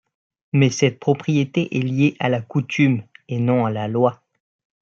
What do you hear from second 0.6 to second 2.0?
cette propriété est